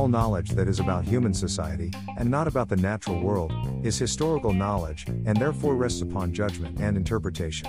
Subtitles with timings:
[0.00, 3.52] All knowledge that is about human society, and not about the natural world,
[3.84, 7.68] is historical knowledge, and therefore rests upon judgment and interpretation.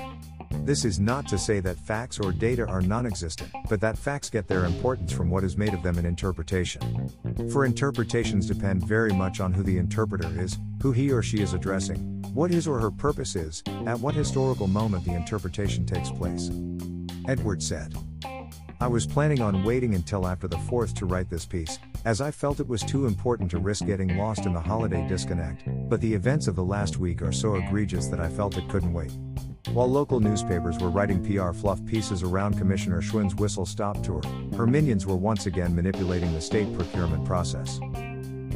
[0.64, 4.30] This is not to say that facts or data are non existent, but that facts
[4.30, 7.12] get their importance from what is made of them in interpretation.
[7.52, 11.54] For interpretations depend very much on who the interpreter is, who he or she is
[11.54, 12.00] addressing,
[12.34, 16.50] what his or her purpose is, at what historical moment the interpretation takes place.
[17.28, 17.94] Edward Said.
[18.82, 22.32] I was planning on waiting until after the 4th to write this piece, as I
[22.32, 26.12] felt it was too important to risk getting lost in the holiday disconnect, but the
[26.12, 29.12] events of the last week are so egregious that I felt it couldn't wait.
[29.72, 34.24] While local newspapers were writing PR fluff pieces around Commissioner Schwinn's whistle stop tour,
[34.58, 37.80] her minions were once again manipulating the state procurement process.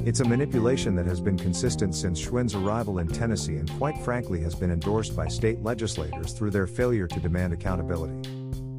[0.07, 4.41] It's a manipulation that has been consistent since Schwinn's arrival in Tennessee and quite frankly
[4.41, 8.27] has been endorsed by state legislators through their failure to demand accountability.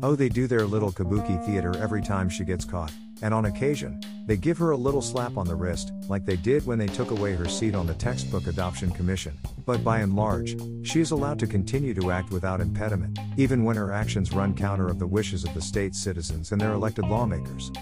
[0.02, 2.92] Oh, they do their little kabuki theater every time she gets caught,
[3.22, 6.66] and on occasion, they give her a little slap on the wrist, like they did
[6.66, 9.32] when they took away her seat on the textbook adoption commission.
[9.64, 13.76] But by and large, she is allowed to continue to act without impediment, even when
[13.76, 17.72] her actions run counter of the wishes of the state's citizens and their elected lawmakers.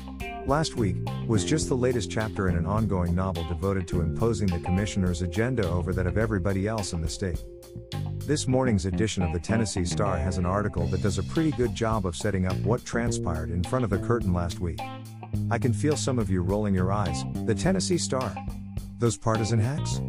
[0.46, 4.58] Last week was just the latest chapter in an ongoing novel devoted to imposing the
[4.58, 7.42] commissioner's agenda over that of everybody else in the state.
[8.18, 11.74] This morning's edition of the Tennessee Star has an article that does a pretty good
[11.74, 14.80] job of setting up what transpired in front of the curtain last week.
[15.50, 17.24] I can feel some of you rolling your eyes.
[17.46, 18.36] The Tennessee Star?
[18.98, 20.02] Those partisan hacks?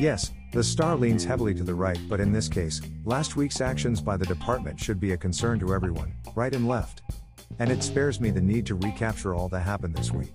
[0.00, 4.00] Yes, the Star leans heavily to the right, but in this case, last week's actions
[4.00, 7.02] by the department should be a concern to everyone, right and left.
[7.58, 10.32] And it spares me the need to recapture all that happened this week.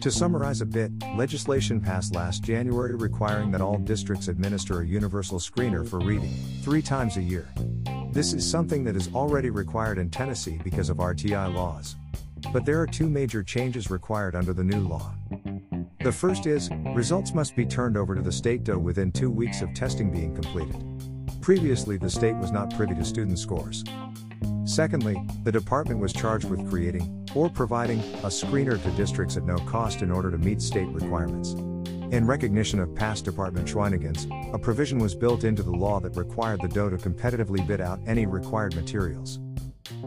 [0.00, 5.38] To summarize a bit, legislation passed last January requiring that all districts administer a universal
[5.38, 7.48] screener for reading, three times a year.
[8.12, 11.96] This is something that is already required in Tennessee because of RTI laws.
[12.52, 15.12] But there are two major changes required under the new law.
[16.00, 19.62] The first is, results must be turned over to the state DOE within two weeks
[19.62, 20.76] of testing being completed.
[21.40, 23.82] Previously, the state was not privy to student scores.
[24.68, 29.56] Secondly, the department was charged with creating, or providing, a screener to districts at no
[29.60, 31.54] cost in order to meet state requirements.
[32.12, 36.60] In recognition of past department shenanigans, a provision was built into the law that required
[36.60, 39.38] the DOE to competitively bid out any required materials.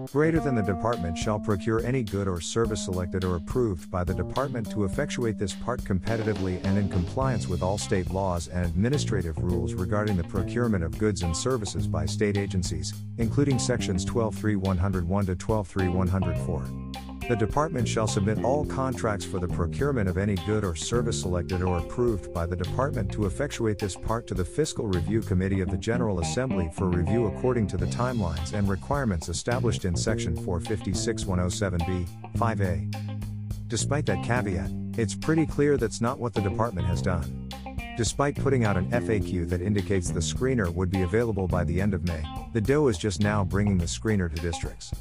[0.07, 4.13] Greater than the department shall procure any good or service selected or approved by the
[4.13, 9.37] department to effectuate this part competitively and in compliance with all state laws and administrative
[9.37, 15.35] rules regarding the procurement of goods and services by state agencies, including sections 123-101 to
[15.35, 17.10] 123-104.
[17.27, 21.61] The department shall submit all contracts for the procurement of any good or service selected
[21.61, 25.69] or approved by the department to effectuate this part to the Fiscal Review Committee of
[25.69, 32.07] the General Assembly for review according to the timelines and requirements established in Section 456107B,
[32.37, 33.21] 5A.
[33.67, 37.49] Despite that caveat, it's pretty clear that's not what the department has done.
[37.97, 41.93] Despite putting out an FAQ that indicates the screener would be available by the end
[41.93, 44.91] of May, the DOE is just now bringing the screener to districts.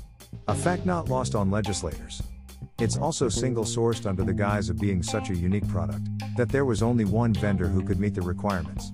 [0.48, 2.22] A fact not lost on legislators.
[2.78, 6.64] It's also single sourced under the guise of being such a unique product that there
[6.64, 8.92] was only one vendor who could meet the requirements.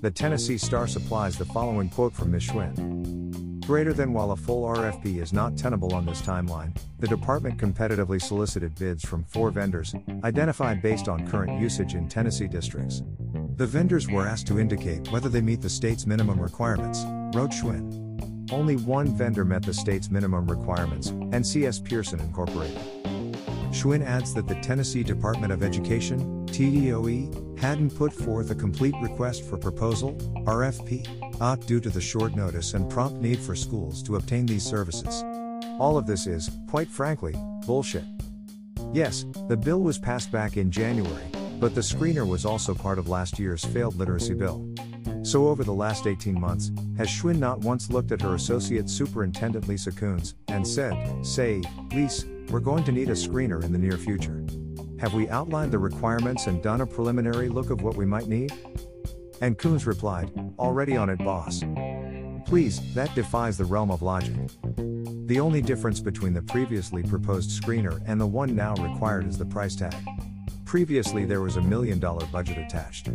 [0.00, 2.44] The Tennessee Star supplies the following quote from Ms.
[2.44, 3.64] Schwinn.
[3.66, 8.22] Greater than while a full RFP is not tenable on this timeline, the department competitively
[8.22, 13.02] solicited bids from four vendors, identified based on current usage in Tennessee districts.
[13.56, 17.04] The vendors were asked to indicate whether they meet the state's minimum requirements,
[17.34, 18.05] wrote Schwinn.
[18.50, 22.78] Only one vendor met the state's minimum requirements, NCS Pearson Incorporated.
[23.72, 29.44] Schwinn adds that the Tennessee Department of Education, TDOE, hadn't put forth a complete request
[29.44, 30.14] for proposal,
[30.46, 34.64] RFP, OC due to the short notice and prompt need for schools to obtain these
[34.64, 35.22] services.
[35.78, 37.34] All of this is, quite frankly,
[37.66, 38.04] bullshit.
[38.92, 41.26] Yes, the bill was passed back in January,
[41.58, 44.66] but the screener was also part of last year's failed literacy bill.
[45.26, 49.66] So, over the last 18 months, has Schwinn not once looked at her Associate Superintendent
[49.66, 51.62] Lisa Coons and said, Say,
[51.92, 54.46] Lise, we're going to need a screener in the near future?
[55.00, 58.52] Have we outlined the requirements and done a preliminary look of what we might need?
[59.40, 60.30] And Coons replied,
[60.60, 61.64] Already on it, boss.
[62.46, 64.36] Please, that defies the realm of logic.
[65.26, 69.44] The only difference between the previously proposed screener and the one now required is the
[69.44, 69.96] price tag.
[70.66, 73.08] Previously, there was a million dollar budget attached.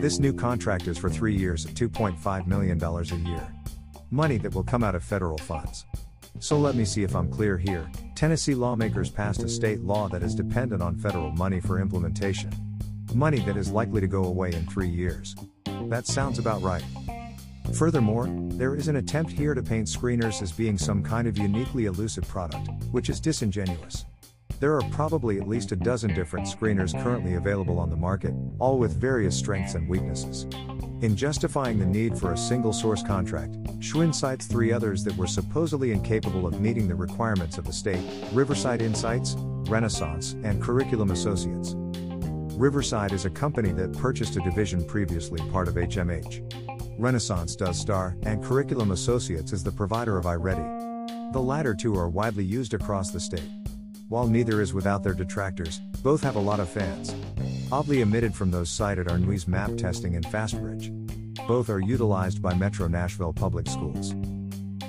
[0.00, 3.52] This new contract is for three years at $2.5 million a year.
[4.12, 5.86] Money that will come out of federal funds.
[6.38, 7.90] So let me see if I'm clear here.
[8.14, 12.52] Tennessee lawmakers passed a state law that is dependent on federal money for implementation.
[13.12, 15.34] Money that is likely to go away in three years.
[15.88, 16.84] That sounds about right.
[17.74, 21.86] Furthermore, there is an attempt here to paint screeners as being some kind of uniquely
[21.86, 24.04] elusive product, which is disingenuous.
[24.60, 28.78] There are probably at least a dozen different screeners currently available on the market, all
[28.78, 30.46] with various strengths and weaknesses.
[31.00, 35.28] In justifying the need for a single source contract, Schwinn cites three others that were
[35.28, 38.02] supposedly incapable of meeting the requirements of the state
[38.32, 41.74] Riverside Insights, Renaissance, and Curriculum Associates.
[42.56, 46.98] Riverside is a company that purchased a division previously part of HMH.
[46.98, 51.32] Renaissance does STAR, and Curriculum Associates is the provider of iReady.
[51.32, 53.48] The latter two are widely used across the state.
[54.08, 57.14] While neither is without their detractors, both have a lot of fans.
[57.70, 61.46] Oddly omitted from those cited are NWEA's map testing and FastBridge.
[61.46, 64.14] Both are utilized by Metro Nashville Public Schools.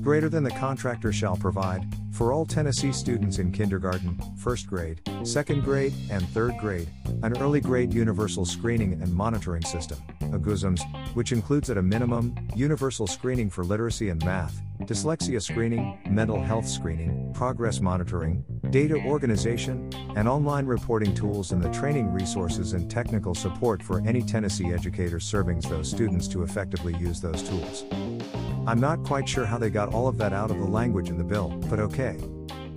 [0.00, 5.64] Greater than the contractor shall provide, for all Tennessee students in kindergarten, first grade, second
[5.64, 6.88] grade, and third grade,
[7.24, 10.82] an early grade universal screening and monitoring system, a GUSMS,
[11.14, 16.68] which includes at a minimum, universal screening for literacy and math, dyslexia screening, mental health
[16.68, 23.34] screening, progress monitoring, data organization, and online reporting tools and the training resources and technical
[23.34, 27.84] support for any Tennessee educator serving those students to effectively use those tools.
[28.66, 31.16] I'm not quite sure how they got all of that out of the language in
[31.16, 32.18] the bill, but okay.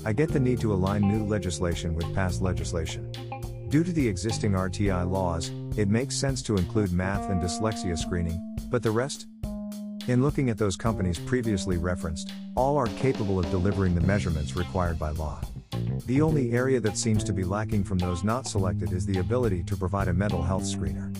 [0.05, 3.11] I get the need to align new legislation with past legislation.
[3.77, 8.41] Due to the existing RTI laws, it makes sense to include math and dyslexia screening,
[8.71, 9.27] but the rest?
[10.07, 14.97] In looking at those companies previously referenced, all are capable of delivering the measurements required
[14.97, 15.39] by law.
[16.07, 19.61] The only area that seems to be lacking from those not selected is the ability
[19.65, 21.15] to provide a mental health screener.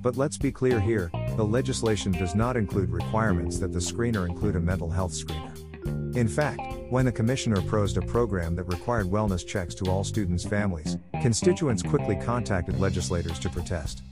[0.00, 4.54] But let's be clear here the legislation does not include requirements that the screener include
[4.54, 5.69] a mental health screener.
[6.14, 10.44] In fact, when the commissioner proposed a program that required wellness checks to all students'
[10.44, 14.02] families, constituents quickly contacted legislators to protest.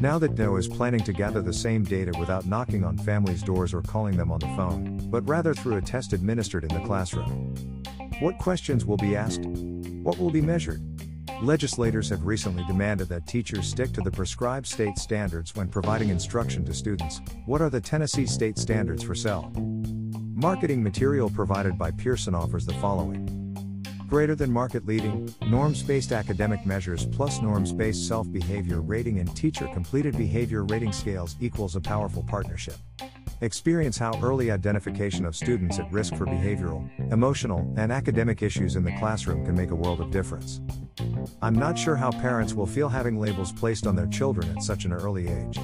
[0.00, 3.74] Now that NO is planning to gather the same data without knocking on families' doors
[3.74, 7.54] or calling them on the phone, but rather through a test administered in the classroom.
[8.20, 9.44] What questions will be asked?
[9.44, 10.80] What will be measured?
[11.42, 16.64] Legislators have recently demanded that teachers stick to the prescribed state standards when providing instruction
[16.64, 17.20] to students.
[17.46, 19.52] What are the Tennessee state standards for SEL?
[20.42, 23.28] Marketing material provided by Pearson offers the following
[24.08, 29.36] greater than market leading, norms based academic measures plus norms based self behavior rating and
[29.36, 32.74] teacher completed behavior rating scales equals a powerful partnership.
[33.40, 38.82] Experience how early identification of students at risk for behavioral, emotional, and academic issues in
[38.82, 40.60] the classroom can make a world of difference.
[41.40, 44.86] I'm not sure how parents will feel having labels placed on their children at such
[44.86, 45.56] an early age.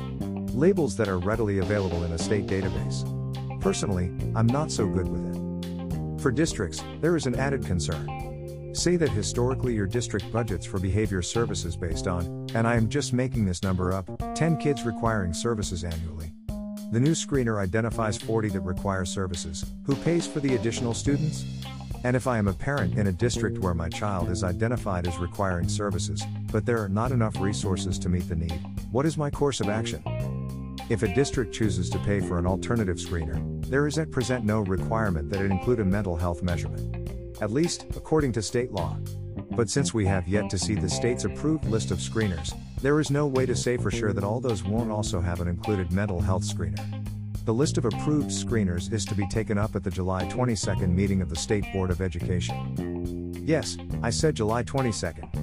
[0.54, 3.17] Labels that are readily available in a state database.
[3.60, 6.20] Personally, I'm not so good with it.
[6.20, 8.72] For districts, there is an added concern.
[8.74, 13.12] Say that historically your district budgets for behavior services based on, and I am just
[13.12, 16.32] making this number up, 10 kids requiring services annually.
[16.92, 19.64] The new screener identifies 40 that require services.
[19.84, 21.44] Who pays for the additional students?
[22.04, 25.18] And if I am a parent in a district where my child is identified as
[25.18, 28.60] requiring services, but there are not enough resources to meet the need,
[28.92, 30.02] what is my course of action?
[30.88, 34.60] If a district chooses to pay for an alternative screener, there is at present no
[34.60, 36.98] requirement that it include a mental health measurement
[37.40, 38.96] at least, according to state law.
[39.52, 43.10] But since we have yet to see the state's approved list of screeners, there is
[43.10, 46.20] no way to say for sure that all those won't also have an included mental
[46.20, 47.04] health screener.
[47.44, 51.22] The list of approved screeners is to be taken up at the July 22nd meeting
[51.22, 53.32] of the State Board of Education.
[53.46, 55.37] Yes, I said July 22nd.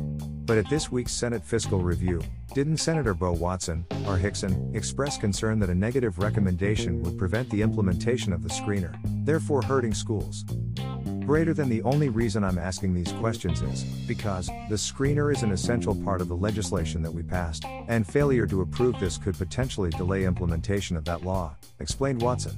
[0.45, 2.21] But at this week's Senate Fiscal Review,
[2.53, 4.17] didn't Senator Bo Watson, R.
[4.17, 9.63] Hixson, express concern that a negative recommendation would prevent the implementation of the screener, therefore
[9.63, 10.45] hurting schools?
[11.25, 15.51] Greater than the only reason I'm asking these questions is because the screener is an
[15.51, 19.89] essential part of the legislation that we passed, and failure to approve this could potentially
[19.89, 22.55] delay implementation of that law, explained Watson.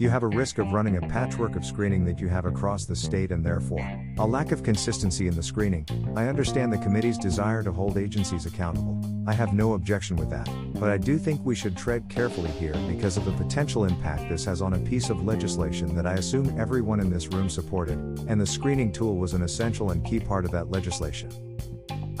[0.00, 2.94] You have a risk of running a patchwork of screening that you have across the
[2.94, 3.84] state and therefore
[4.18, 5.84] a lack of consistency in the screening.
[6.14, 9.02] I understand the committee's desire to hold agencies accountable.
[9.26, 12.76] I have no objection with that, but I do think we should tread carefully here
[12.86, 16.56] because of the potential impact this has on a piece of legislation that I assume
[16.60, 20.44] everyone in this room supported, and the screening tool was an essential and key part
[20.44, 21.32] of that legislation.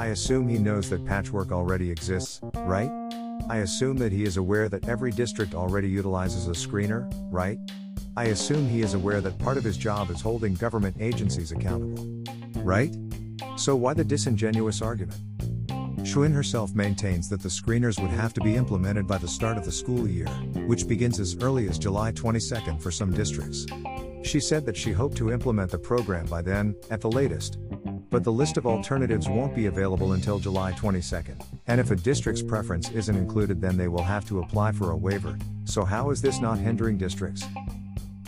[0.00, 2.90] I assume he knows that patchwork already exists, right?
[3.50, 7.58] I assume that he is aware that every district already utilizes a screener, right?
[8.14, 12.24] I assume he is aware that part of his job is holding government agencies accountable.
[12.56, 12.94] Right?
[13.56, 15.20] So why the disingenuous argument?
[16.00, 19.64] Schwinn herself maintains that the screeners would have to be implemented by the start of
[19.64, 20.26] the school year,
[20.66, 23.66] which begins as early as July 22 for some districts.
[24.24, 27.58] She said that she hoped to implement the program by then, at the latest.
[28.10, 32.42] But the list of alternatives won't be available until July 22nd, and if a district's
[32.42, 35.36] preference isn't included, then they will have to apply for a waiver.
[35.64, 37.44] So, how is this not hindering districts?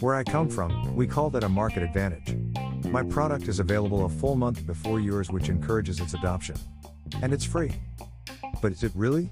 [0.00, 2.36] Where I come from, we call that a market advantage.
[2.86, 6.56] My product is available a full month before yours, which encourages its adoption.
[7.22, 7.72] And it's free.
[8.60, 9.30] But is it really?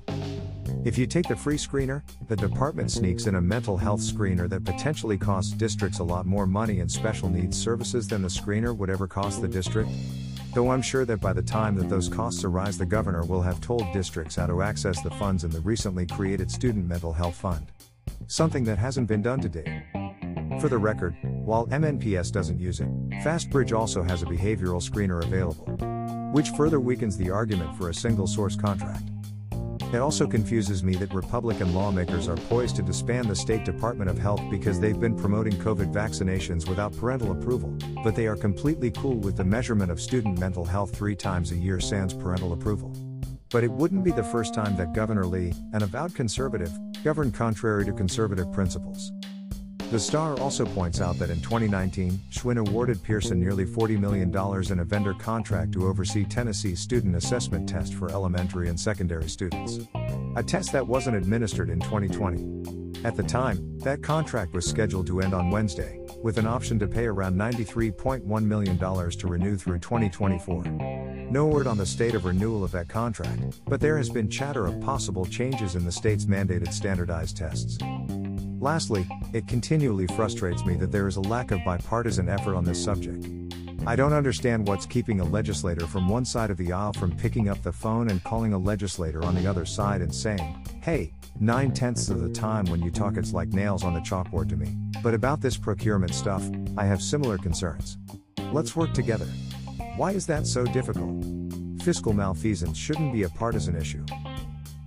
[0.84, 4.64] If you take the free screener, the department sneaks in a mental health screener that
[4.64, 8.88] potentially costs districts a lot more money in special needs services than the screener would
[8.88, 9.90] ever cost the district.
[10.58, 13.60] Though I'm sure that by the time that those costs arise, the governor will have
[13.60, 17.70] told districts how to access the funds in the recently created Student Mental Health Fund.
[18.26, 19.84] Something that hasn't been done to date.
[20.60, 22.88] For the record, while MNPS doesn't use it,
[23.22, 25.66] FastBridge also has a behavioral screener available.
[26.32, 29.04] Which further weakens the argument for a single source contract.
[29.90, 34.18] It also confuses me that Republican lawmakers are poised to disband the State Department of
[34.18, 39.16] Health because they've been promoting COVID vaccinations without parental approval, but they are completely cool
[39.16, 42.94] with the measurement of student mental health three times a year sans parental approval.
[43.50, 46.70] But it wouldn't be the first time that Governor Lee, an avowed conservative,
[47.02, 49.10] governed contrary to conservative principles.
[49.90, 54.28] The Star also points out that in 2019, Schwinn awarded Pearson nearly $40 million
[54.70, 59.78] in a vendor contract to oversee Tennessee's student assessment test for elementary and secondary students.
[60.36, 63.02] A test that wasn't administered in 2020.
[63.02, 66.86] At the time, that contract was scheduled to end on Wednesday, with an option to
[66.86, 70.64] pay around $93.1 million to renew through 2024.
[71.30, 74.66] No word on the state of renewal of that contract, but there has been chatter
[74.66, 77.78] of possible changes in the state's mandated standardized tests.
[78.60, 82.82] Lastly, it continually frustrates me that there is a lack of bipartisan effort on this
[82.82, 83.24] subject.
[83.86, 87.48] I don't understand what's keeping a legislator from one side of the aisle from picking
[87.48, 91.72] up the phone and calling a legislator on the other side and saying, hey, nine
[91.72, 94.74] tenths of the time when you talk, it's like nails on the chalkboard to me.
[95.04, 96.42] But about this procurement stuff,
[96.76, 97.96] I have similar concerns.
[98.52, 99.26] Let's work together.
[99.96, 101.24] Why is that so difficult?
[101.82, 104.04] Fiscal malfeasance shouldn't be a partisan issue.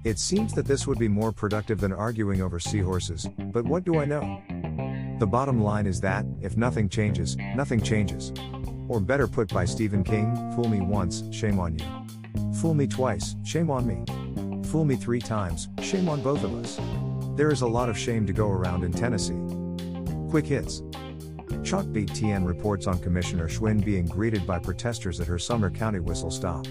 [0.04, 4.00] It seems that this would be more productive than arguing over seahorses, but what do
[4.00, 4.42] I know?
[5.20, 8.34] The bottom line is that, if nothing changes, nothing changes.
[8.88, 11.86] Or better put by Stephen King fool me once, shame on you.
[12.56, 14.04] Fool me twice, shame on me.
[14.70, 16.80] Fool me three times, shame on both of us.
[17.38, 19.40] There is a lot of shame to go around in Tennessee.
[20.32, 20.82] Quick hits.
[21.62, 26.32] Chalkbeat TN reports on Commissioner Schwinn being greeted by protesters at her Sumner County whistle
[26.32, 26.66] stop.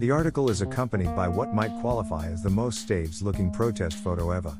[0.00, 4.30] The article is accompanied by what might qualify as the most staged looking protest photo
[4.30, 4.56] ever.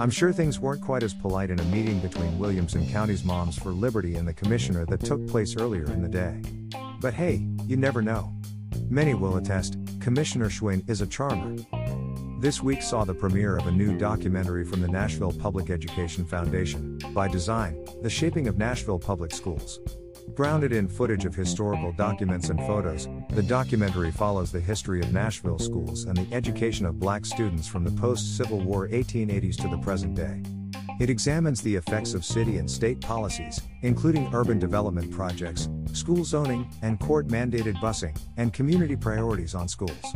[0.00, 3.70] I'm sure things weren't quite as polite in a meeting between Williamson County's Moms for
[3.70, 6.42] Liberty and the commissioner that took place earlier in the day.
[7.00, 8.34] But hey, you never know.
[8.90, 11.54] Many will attest, Commissioner Schwinn is a charmer.
[12.40, 16.98] This week saw the premiere of a new documentary from the Nashville Public Education Foundation,
[17.14, 19.78] By Design The Shaping of Nashville Public Schools.
[20.34, 25.58] Grounded in footage of historical documents and photos, the documentary follows the history of Nashville
[25.58, 29.76] schools and the education of black students from the post Civil War 1880s to the
[29.78, 30.42] present day.
[31.00, 36.66] It examines the effects of city and state policies, including urban development projects, school zoning,
[36.80, 40.14] and court mandated busing, and community priorities on schools.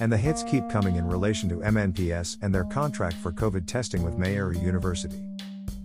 [0.00, 4.02] And the hits keep coming in relation to MNPS and their contract for COVID testing
[4.02, 5.22] with Meharry University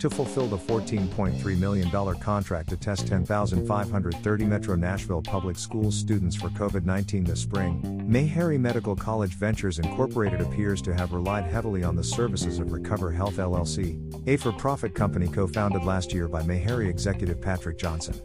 [0.01, 6.49] to fulfill the $14.3 million contract to test 10,530 Metro Nashville Public Schools students for
[6.49, 11.95] COVID 19 this spring, Meharry Medical College Ventures Incorporated appears to have relied heavily on
[11.95, 16.41] the services of Recover Health LLC, a for profit company co founded last year by
[16.41, 18.19] Meharry executive Patrick Johnson.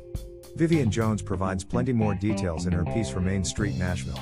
[0.55, 4.19] Vivian Jones provides plenty more details in her piece for Main Street Nashville.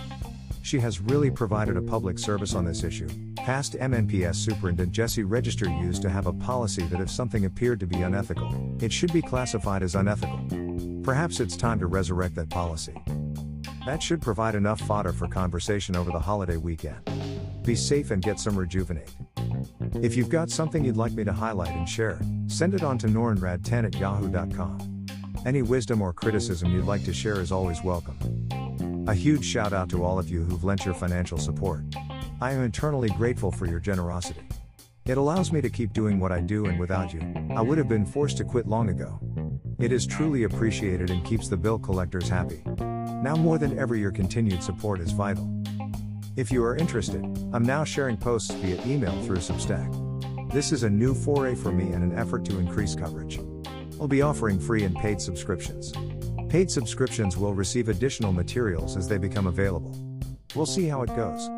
[0.63, 3.09] She has really provided a public service on this issue,
[3.45, 7.87] Past MNPS Superintendent Jesse Register used to have a policy that if something appeared to
[7.87, 10.41] be unethical, it should be classified as unethical.
[11.03, 12.95] Perhaps it's time to resurrect that policy.
[13.85, 17.03] That should provide enough fodder for conversation over the holiday weekend.
[17.63, 19.15] Be safe and get some rejuvenate.
[20.01, 23.09] If you've got something you'd like me to highlight and share, send it on to
[23.09, 25.07] norenrad10 at yahoo.com.
[25.45, 28.17] Any wisdom or criticism you'd like to share is always welcome.
[29.07, 31.85] A huge shout out to all of you who've lent your financial support.
[32.45, 34.47] I am eternally grateful for your generosity.
[35.07, 37.23] It allows me to keep doing what I do, and without you,
[37.57, 39.19] I would have been forced to quit long ago.
[39.79, 42.61] It is truly appreciated and keeps the bill collectors happy.
[42.67, 45.51] Now more than ever, your continued support is vital.
[46.37, 47.25] If you are interested,
[47.55, 50.53] I'm now sharing posts via email through Substack.
[50.53, 53.41] This is a new foray for me and an effort to increase coverage.
[53.99, 55.95] I'll be offering free and paid subscriptions.
[56.51, 59.97] Paid subscriptions will receive additional materials as they become available.
[60.55, 61.49] We'll see how it goes.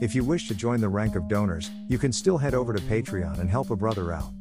[0.00, 2.82] If you wish to join the rank of donors, you can still head over to
[2.82, 4.32] Patreon and help a brother out.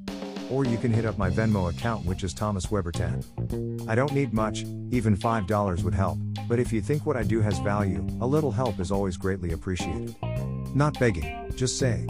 [0.49, 3.85] Or you can hit up my Venmo account, which is Thomas Weber 10.
[3.87, 6.17] I don't need much, even $5 would help,
[6.47, 9.53] but if you think what I do has value, a little help is always greatly
[9.53, 10.15] appreciated.
[10.75, 12.07] Not begging, just saying.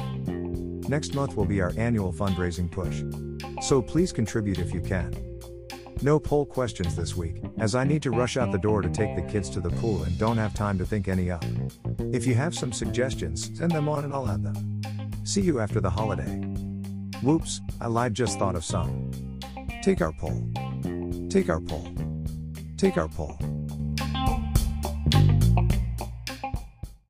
[0.88, 3.04] Next month will be our annual fundraising push.
[3.66, 5.14] So please contribute if you can.
[6.02, 9.16] No poll questions this week, as I need to rush out the door to take
[9.16, 11.46] the kids to the pool and don't have time to think any up.
[12.12, 14.82] If you have some suggestions, send them on and I'll add them.
[15.24, 16.42] See you after the holiday.
[17.22, 19.12] Whoops, I lied, just thought of some.
[19.82, 20.44] Take our poll.
[21.30, 21.88] Take our poll.
[22.78, 23.38] Take our poll.